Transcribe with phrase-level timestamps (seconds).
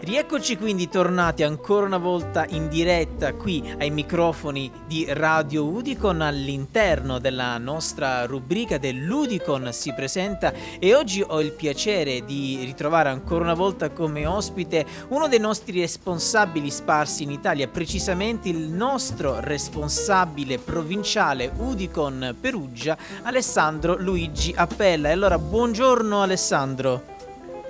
[0.00, 7.18] Rieccoci quindi tornati ancora una volta in diretta qui ai microfoni di Radio Udicon all'interno
[7.18, 13.54] della nostra rubrica dell'Udicon si presenta e oggi ho il piacere di ritrovare ancora una
[13.54, 21.50] volta come ospite uno dei nostri responsabili sparsi in Italia, precisamente il nostro responsabile provinciale
[21.56, 25.08] Udicon Perugia, Alessandro Luigi Appella.
[25.08, 27.16] E allora buongiorno Alessandro.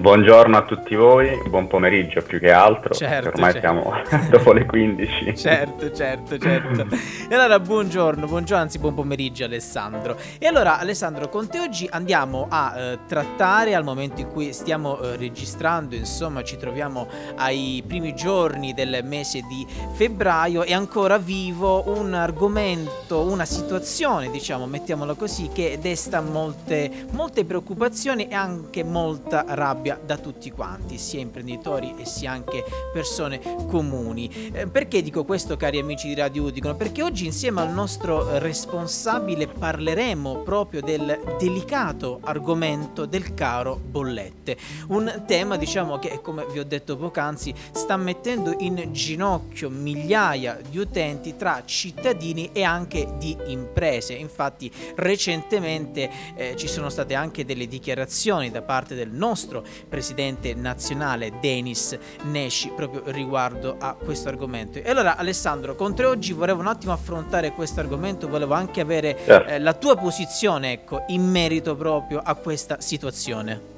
[0.01, 3.67] Buongiorno a tutti voi, buon pomeriggio più che altro, certo, ormai certo.
[3.67, 3.93] siamo
[4.31, 5.37] dopo le 15.
[5.37, 6.87] Certo, certo, certo.
[7.29, 10.17] E allora buongiorno, buongiorno, anzi buon pomeriggio Alessandro.
[10.39, 15.01] E allora Alessandro, con te oggi andiamo a eh, trattare al momento in cui stiamo
[15.01, 21.83] eh, registrando, insomma ci troviamo ai primi giorni del mese di febbraio e ancora vivo
[21.99, 29.45] un argomento, una situazione, diciamo, mettiamola così, che desta molte, molte preoccupazioni e anche molta
[29.49, 34.51] rabbia da tutti quanti, sia imprenditori e sia anche persone comuni.
[34.53, 36.77] Eh, perché dico questo, cari amici di Radio Udicon?
[36.77, 44.57] Perché oggi insieme al nostro eh, responsabile parleremo proprio del delicato argomento del caro bollette.
[44.89, 50.79] Un tema, diciamo, che come vi ho detto poc'anzi, sta mettendo in ginocchio migliaia di
[50.79, 54.15] utenti tra cittadini e anche di imprese.
[54.15, 61.33] Infatti, recentemente eh, ci sono state anche delle dichiarazioni da parte del nostro presidente nazionale
[61.41, 61.99] Denis
[62.31, 64.79] Nesci proprio riguardo a questo argomento.
[64.79, 69.17] E allora Alessandro, con te oggi volevo un attimo affrontare questo argomento, volevo anche avere
[69.25, 69.51] Certo.
[69.51, 73.77] eh, la tua posizione ecco, in merito proprio a questa situazione.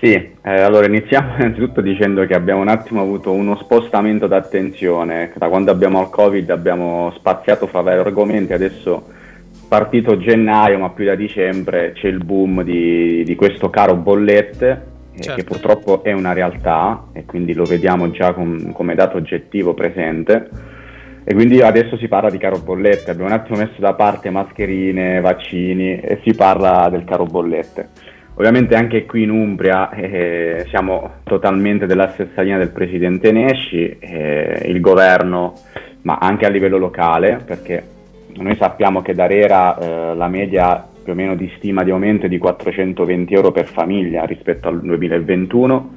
[0.00, 5.48] Sì, eh, allora iniziamo innanzitutto dicendo che abbiamo un attimo avuto uno spostamento d'attenzione, da
[5.48, 9.14] quando abbiamo il Covid abbiamo spaziato fra vari argomenti, adesso
[9.68, 15.34] partito gennaio ma più da dicembre c'è il boom di, di questo caro bollette Certo.
[15.34, 20.48] che purtroppo è una realtà e quindi lo vediamo già com- come dato oggettivo presente
[21.24, 25.20] e quindi adesso si parla di caro bollette, abbiamo un attimo messo da parte mascherine,
[25.20, 27.88] vaccini e si parla del caro bollette.
[28.34, 34.66] Ovviamente anche qui in Umbria eh, siamo totalmente della stessa linea del presidente Nesci, eh,
[34.66, 35.54] il governo,
[36.02, 37.82] ma anche a livello locale, perché
[38.36, 42.26] noi sappiamo che da Rera eh, la media più o meno di stima di aumento
[42.26, 45.90] di 420 euro per famiglia rispetto al 2021,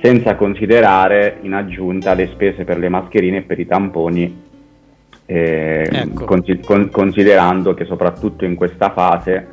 [0.00, 4.40] senza considerare in aggiunta le spese per le mascherine e per i tamponi,
[5.26, 6.24] eh, Ecco.
[6.60, 9.46] con- considerando che soprattutto in questa fase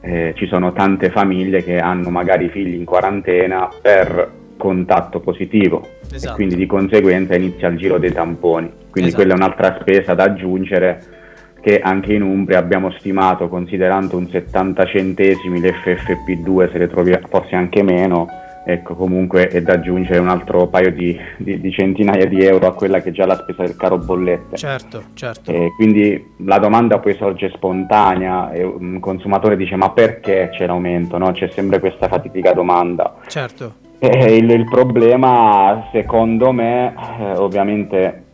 [0.00, 6.32] eh, ci sono tante famiglie che hanno magari figli in quarantena per contatto positivo Esatto.
[6.32, 8.68] e quindi di conseguenza inizia il giro dei tamponi.
[8.90, 9.14] Quindi Esatto.
[9.14, 11.18] quella è un'altra spesa da aggiungere
[11.60, 17.54] che anche in Umbria abbiamo stimato considerando un 70 centesimi l'FFP2 se le trovi forse
[17.54, 18.26] anche meno
[18.64, 22.74] ecco comunque è da aggiungere un altro paio di, di- di centinaia di euro a
[22.74, 25.50] quella che è già la spesa del caro bollette Certo, certo.
[25.50, 31.16] Eh, quindi la domanda poi sorge spontanea e un consumatore dice ma perché c'è l'aumento
[31.18, 31.32] no?
[31.32, 33.74] c'è sempre questa fatidica domanda Certo.
[33.98, 38.24] eh, il, il problema, secondo me, eh, ovviamente,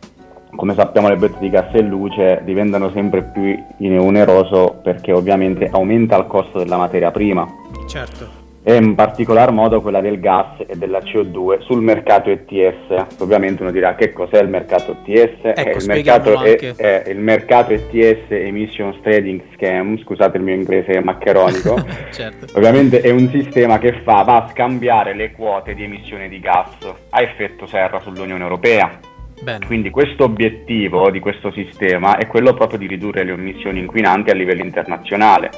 [0.55, 3.43] come sappiamo, le bollette di gas e luce diventano sempre più
[3.77, 7.45] in- oneroso perché ovviamente aumenta il costo della materia prima
[7.87, 8.27] Certo.
[8.63, 13.19] e in particolar modo quella del gas e della CO2 sul mercato ETS.
[13.19, 15.39] Ovviamente uno dirà che cos'è il mercato ETS?
[15.43, 20.99] Ecco, il, mercato è, è il mercato ETS Emissions Trading Scam, scusate il mio inglese
[21.01, 21.77] maccheronico.
[22.11, 22.57] certo.
[22.57, 26.77] Ovviamente è un sistema che fa, va a scambiare le quote di emissione di gas
[27.09, 29.06] a effetto serra sull'Unione Europea.
[29.41, 29.65] Bene.
[29.65, 34.33] Quindi questo obiettivo di questo sistema è quello proprio di ridurre le emissioni inquinanti a
[34.33, 35.49] livello internazionale,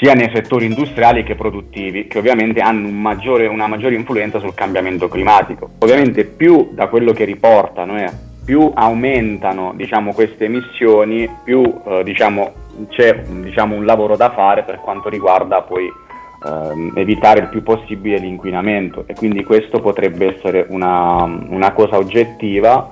[0.00, 4.54] sia nei settori industriali che produttivi, che ovviamente hanno un maggiore- una maggiore influenza sul
[4.54, 5.70] cambiamento climatico.
[5.78, 8.10] Ovviamente più da quello che riportano, eh,
[8.44, 12.52] più aumentano diciamo, queste emissioni, più eh, diciamo,
[12.88, 15.88] c'è diciamo, un lavoro da fare per quanto riguarda poi
[16.44, 22.88] ehm, evitare il più possibile l'inquinamento e quindi questo potrebbe essere una, una cosa oggettiva,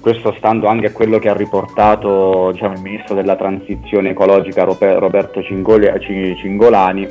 [0.00, 4.98] questo stando anche a quello che ha riportato diciamo, il ministro della transizione ecologica Robe-
[4.98, 7.08] Roberto Cingolani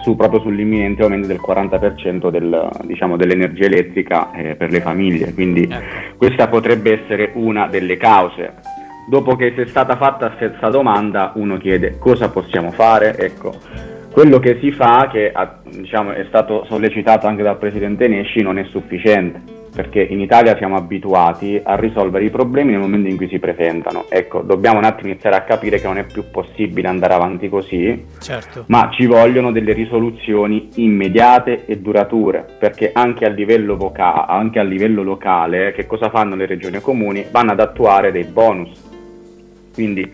[0.00, 5.62] su- proprio sull'imminente aumento del 40% del, diciamo, dell'energia elettrica eh, per le famiglie, quindi
[5.62, 6.16] Ecco.
[6.16, 8.54] questa potrebbe essere una delle cause.
[9.08, 13.16] Dopo che sia stata fatta questa domanda, uno chiede cosa possiamo fare.
[13.16, 13.54] Ecco,
[14.10, 18.58] quello che si fa, che ha- diciamo, è stato sollecitato anche dal presidente Nesci, non
[18.58, 19.56] è sufficiente.
[19.78, 24.06] perché in Italia siamo abituati a risolvere i problemi nel momento in cui si presentano.
[24.08, 28.04] Ecco, dobbiamo un attimo iniziare a capire che non è più possibile andare avanti così,
[28.18, 28.64] certo.
[28.68, 34.64] ma ci vogliono delle risoluzioni immediate e durature, perché anche a livello, voca- anche a
[34.64, 37.26] livello locale, che cosa fanno le regioni e comuni?
[37.30, 38.86] Vanno ad attuare dei bonus.
[39.72, 40.12] Quindi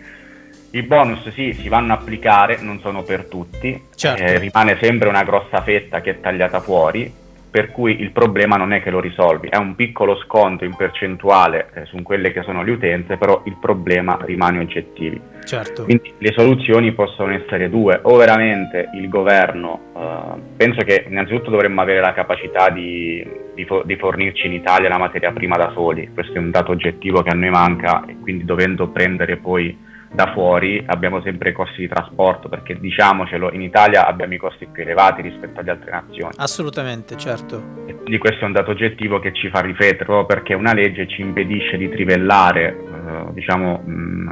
[0.75, 4.23] i bonus sì, si vanno a applicare, non sono per tutti, certo.
[4.23, 7.12] eh, rimane sempre una grossa fetta che è tagliata fuori,
[7.49, 11.71] per cui il problema non è che lo risolvi, è un piccolo sconto in percentuale
[11.75, 15.21] eh, su quelle che sono le utenze, però il problema rimane oggettivo.
[15.44, 15.85] Certo.
[15.85, 21.82] Quindi le soluzioni possono essere due, o veramente il governo, eh, penso che innanzitutto dovremmo
[21.82, 23.25] avere la capacità di,
[23.55, 27.23] di, di, fornirci in Italia la materia prima da soli, questo è un dato oggettivo
[27.23, 31.81] che a noi manca e quindi dovendo prendere poi da fuori abbiamo sempre i costi
[31.81, 36.34] di trasporto perché diciamocelo in Italia abbiamo i costi più elevati rispetto alle altre nazioni.
[36.37, 37.82] Assolutamente, certo.
[37.87, 41.08] E quindi questo è un dato oggettivo che ci fa riflettere proprio perché una legge
[41.08, 44.28] ci impedisce di trivellare eh, diciamo, mh, mm,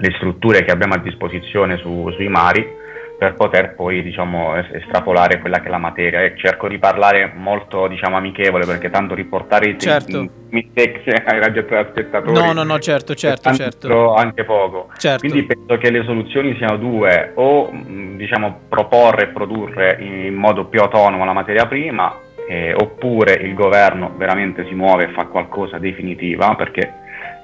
[0.00, 2.78] le strutture che abbiamo a disposizione su, sui mari
[3.20, 7.86] per poter poi diciamo, estrapolare quella che è la materia e cerco di parlare molto
[7.86, 10.26] diciamo, amichevole perché tanto riportare i certo.
[10.48, 15.28] mistakes ai radioaspettatori no no no certo certo certo anche poco certo.
[15.28, 17.70] quindi penso che le soluzioni siano due o
[18.16, 22.16] diciamo, proporre e produrre in modo più autonomo la materia prima
[22.48, 26.90] eh, oppure il governo veramente si muove e fa qualcosa definitiva perché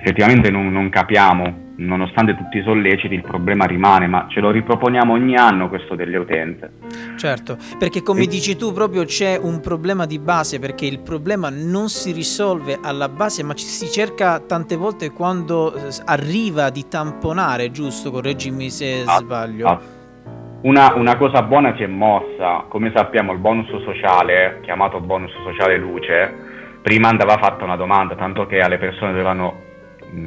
[0.01, 5.13] effettivamente non, non, capiamo, nonostante tutti i solleciti, il problema rimane, ma ce lo riproponiamo
[5.13, 6.73] ogni anno questo delle utenze.
[7.17, 8.27] Certo, perché come e...
[8.27, 13.09] dici tu proprio c'è un problema di base, perché il problema non si risolve alla
[13.09, 18.11] base, ma ci si cerca tante volte quando eh, arriva di tamponare, giusto?
[18.11, 19.67] Correggimi se ah, sbaglio.
[19.69, 19.81] Ah.
[20.63, 25.77] Una, una, cosa buona si è mossa, come sappiamo il bonus sociale, chiamato bonus sociale
[25.77, 26.35] luce,
[26.83, 29.66] prima andava fatta una domanda, tanto che alle persone dovevano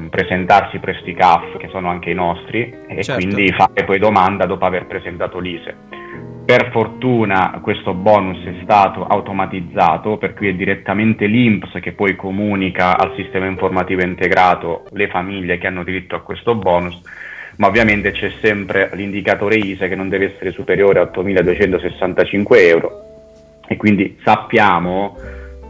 [0.10, 3.22] presentarsi presso i CAF, che sono anche i nostri, e certo.
[3.22, 5.76] quindi fare poi domanda dopo aver presentato l'ISE.
[6.46, 12.98] Per fortuna questo bonus è stato automatizzato, per cui è direttamente l'INPS che poi comunica
[12.98, 17.00] al sistema informativo integrato le famiglie che hanno diritto a questo bonus,
[17.58, 23.04] ma ovviamente c'è sempre l'indicatore ISE che non deve essere superiore a 8.265 euro
[23.68, 25.16] e quindi sappiamo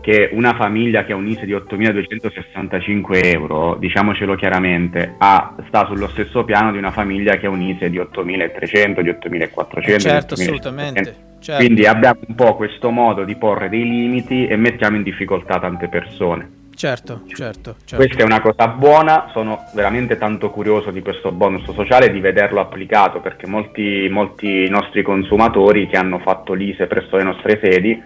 [0.01, 6.07] che una famiglia che ha un ISE di 8.265 euro, diciamocelo chiaramente, ha, sta sullo
[6.09, 9.99] stesso piano di una famiglia che ha un ISE di 8.300, di 8.400.
[9.99, 11.27] Certo, assolutamente.
[11.39, 11.63] Certo.
[11.63, 15.87] Quindi abbiamo un po' questo modo di porre dei limiti e mettiamo in difficoltà tante
[15.87, 16.57] persone.
[16.79, 17.95] Certo, certo, certo.
[17.97, 22.21] Questa è una cosa buona, sono veramente tanto curioso di questo bonus sociale e di
[22.21, 28.01] vederlo applicato perché molti, molti nostri consumatori che hanno fatto l'ISE presso le nostre sedi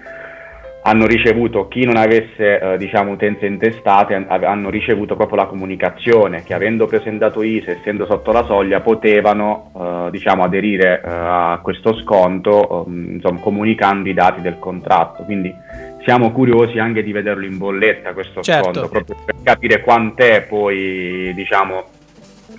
[0.86, 6.54] hanno ricevuto, chi non avesse eh, diciamo, utenze intestate, hanno ricevuto proprio la comunicazione che
[6.54, 12.86] avendo presentato ISE, essendo sotto la soglia, potevano eh, diciamo, aderire eh, a questo sconto
[12.86, 15.24] ehm, insomma, comunicando i dati del contratto.
[15.24, 15.54] Quindi
[16.04, 18.74] siamo curiosi anche di vederlo in bolletta questo certo.
[18.74, 21.84] sconto, proprio per capire quant'è poi diciamo,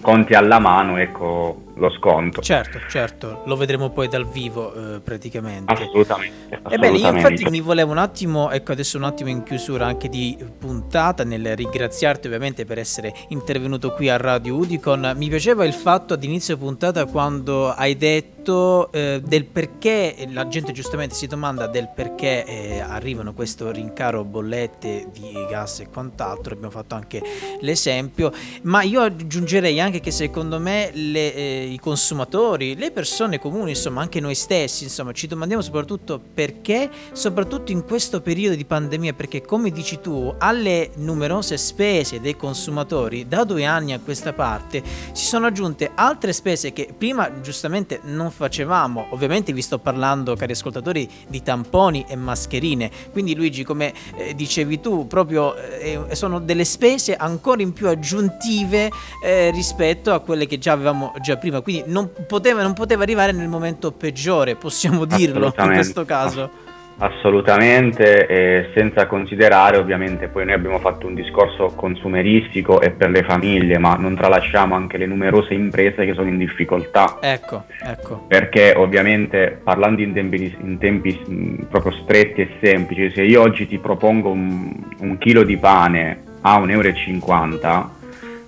[0.01, 2.41] conti alla mano, ecco, lo sconto.
[2.41, 5.73] Certo, certo, lo vedremo poi dal vivo eh, praticamente.
[5.73, 6.61] Assolutamente.
[6.69, 10.37] Ebbene, io infatti mi volevo un attimo, ecco adesso un attimo in chiusura anche di
[10.59, 15.15] puntata, nel ringraziarti ovviamente per essere intervenuto qui a Radio Udicon.
[15.17, 20.73] Mi piaceva il fatto ad inizio puntata quando hai detto eh, del perché, la gente
[20.73, 26.71] giustamente si domanda del perché eh, arrivano questo rincaro bollette di gas e quant'altro, abbiamo
[26.71, 27.23] fatto anche
[27.61, 28.33] l'esempio,
[28.63, 34.01] ma io aggiungerei anche che secondo me le eh, i consumatori, le persone comuni, insomma
[34.01, 39.43] anche noi stessi, insomma ci domandiamo soprattutto perché, soprattutto in questo periodo di pandemia, perché
[39.43, 44.83] come dici tu, alle numerose spese dei consumatori da due anni a questa parte
[45.13, 50.53] si sono aggiunte altre spese che prima giustamente non facevamo, ovviamente vi sto parlando cari
[50.53, 56.65] ascoltatori di tamponi e mascherine, quindi Luigi come eh, dicevi tu proprio eh, sono delle
[56.65, 58.91] spese ancora in più aggiuntive
[59.23, 61.53] eh, rispetto a quelle che già avevamo già prima.
[61.55, 66.64] Prima, quindi non poteva, non poteva arrivare nel momento peggiore, possiamo dirlo in questo caso.
[66.99, 73.25] Assolutamente, e senza considerare ovviamente poi noi abbiamo fatto un discorso consumeristico e per le
[73.25, 77.19] famiglie, ma non tralasciamo anche le numerose imprese che sono in difficoltà.
[77.21, 78.25] Ecco, ecco.
[78.29, 83.79] Perché ovviamente parlando in tempi, in tempi proprio stretti e semplici, se io oggi ti
[83.79, 87.91] propongo un, un chilo di pane a 1,50 euro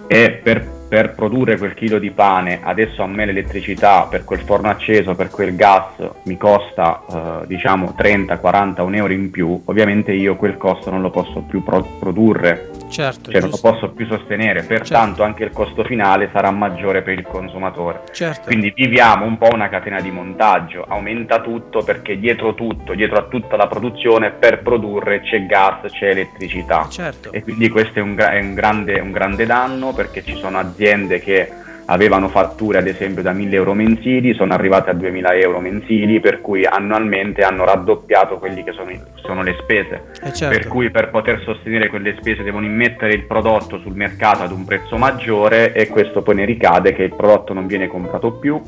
[0.06, 4.68] e per per produrre quel chilo di pane, adesso a me l'elettricità per quel forno
[4.68, 10.36] acceso, per quel gas mi costa eh, diciamo 30-40 un euro in più, ovviamente io
[10.36, 14.62] quel costo non lo posso più pro- produrre, certo, cioè non lo posso più sostenere,
[14.62, 15.22] pertanto certo.
[15.22, 18.02] anche il costo finale sarà maggiore per il consumatore.
[18.12, 18.46] Certo.
[18.46, 23.22] Quindi viviamo un po' una catena di montaggio, aumenta tutto perché dietro tutto, dietro a
[23.24, 27.32] tutta la produzione per produrre c'è gas, c'è elettricità certo.
[27.32, 30.74] e quindi questo è un, è un, grande, un grande danno perché ci sono aziende
[30.86, 31.50] aziende che
[31.86, 36.40] avevano fatture ad esempio da 1000 euro mensili, sono arrivate a 2000 euro mensili, per
[36.40, 40.02] cui annualmente hanno raddoppiato quelli che sono, sono le spese.
[40.22, 40.56] Eh certo.
[40.56, 44.64] Per cui per poter sostenere quelle spese devono immettere il prodotto sul mercato ad un
[44.64, 48.60] prezzo maggiore e questo poi ne ricade che il prodotto non viene comprato più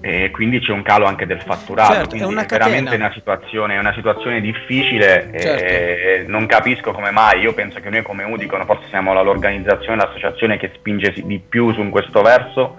[0.00, 3.12] e quindi c'è un calo anche del fatturato, certo, quindi è, una è veramente una
[3.12, 5.64] situazione, una situazione difficile certo.
[5.64, 10.56] e non capisco come mai, io penso che noi come Udicon forse siamo l'organizzazione, l'associazione
[10.56, 12.78] che spinge di più su questo verso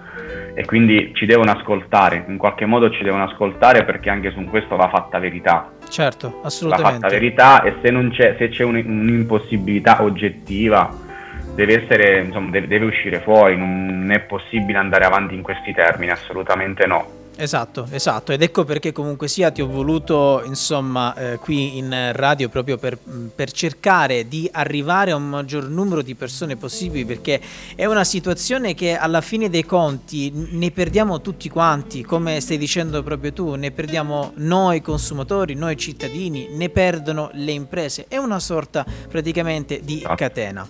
[0.54, 4.76] e quindi ci devono ascoltare, in qualche modo ci devono ascoltare perché anche su questo
[4.76, 5.70] va fatta verità.
[5.88, 6.92] Certo, assolutamente.
[6.92, 11.10] Va fatta verità e se, c'è, se c'è un, un'impossibilità oggettiva
[11.54, 16.10] deve, essere, insomma, deve, deve uscire fuori, non è possibile andare avanti in questi termini,
[16.10, 17.20] assolutamente no.
[17.34, 22.50] Esatto, esatto, ed ecco perché comunque sia ti ho voluto insomma eh, qui in radio
[22.50, 22.98] proprio per,
[23.34, 27.40] per, cercare di arrivare a un maggior numero di persone possibili perché
[27.74, 33.02] è una situazione che alla fine dei conti ne perdiamo tutti quanti, come stai dicendo
[33.02, 38.84] proprio tu, ne perdiamo noi consumatori, noi cittadini, ne perdono le imprese, è una sorta
[39.08, 40.14] praticamente di esatto.
[40.16, 40.68] catena.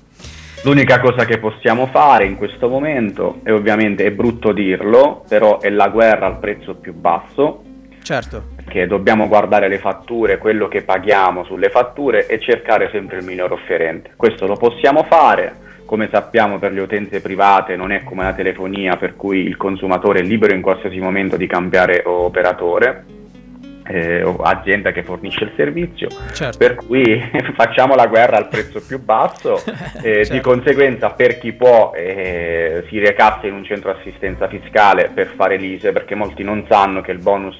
[0.64, 5.68] L'unica cosa che possiamo fare in questo momento, e ovviamente è brutto dirlo, però è
[5.70, 7.64] la guerra al prezzo più basso.
[8.00, 8.44] Certo.
[8.54, 13.50] Perché dobbiamo guardare le fatture, quello che paghiamo sulle fatture e cercare sempre il miglior
[13.50, 14.12] offerente.
[14.14, 18.96] Questo lo possiamo fare, come sappiamo per le utenze private non è come la telefonia
[18.96, 23.04] per cui il consumatore è libero in qualsiasi momento di cambiare operatore
[23.84, 26.58] eh, azienda che fornisce il servizio, certo.
[26.58, 27.20] per cui
[27.54, 29.62] facciamo la guerra al prezzo più basso,
[30.02, 30.32] eh, certo.
[30.32, 35.56] di conseguenza per chi può eh, si recasse in un centro assistenza fiscale per fare
[35.56, 37.58] l'ISE, perché molti non sanno che il bonus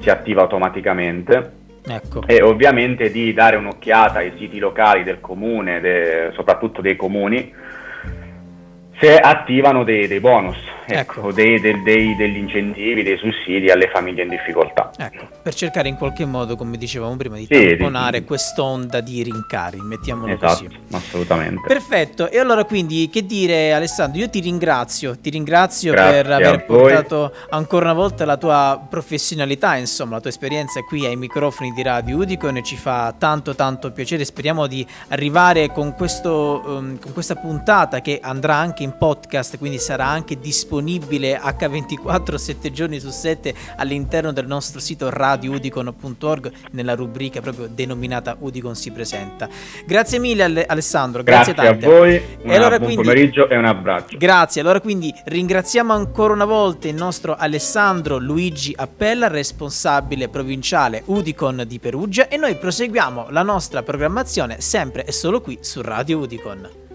[0.00, 1.60] si attiva automaticamente.
[1.84, 2.22] Ecco.
[2.26, 7.52] E ovviamente di dare un'occhiata ai siti locali del comune, de, soprattutto dei comuni,
[9.02, 10.56] se attivano dei, dei bonus,
[10.86, 11.32] ecco, ecco.
[11.32, 14.92] Dei, dei, degli incentivi, dei sussidi alle famiglie in difficoltà.
[14.96, 19.24] Ecco, per cercare in qualche modo, come dicevamo prima, di sì, tamponare sì, quest'onda di
[19.24, 20.78] rincari, mettiamolo esatto, così.
[20.92, 21.66] assolutamente.
[21.66, 26.64] Perfetto, e allora quindi che dire Alessandro, io ti ringrazio, ti ringrazio Grazie per aver
[26.64, 31.82] portato ancora una volta la tua professionalità, insomma la tua esperienza qui ai microfoni di
[31.82, 37.34] Radio Udicon ci fa tanto tanto piacere, speriamo di arrivare con, questo, um, con questa
[37.34, 43.54] puntata che andrà anche in podcast, quindi sarà anche disponibile H24 7 giorni su 7
[43.76, 49.48] all'interno del nostro sito radioudicon.org nella rubrica proprio denominata Udicon si presenta.
[49.86, 51.86] Grazie mille Alessandro, grazie, grazie tante.
[51.86, 54.16] a voi, Una, allora, buon quindi, pomeriggio e un abbraccio.
[54.16, 61.64] Grazie, allora quindi ringraziamo ancora una volta il nostro Alessandro Luigi Appella, responsabile provinciale Udicon
[61.66, 66.91] di Perugia e noi proseguiamo la nostra programmazione sempre e solo qui su Radio Udicon.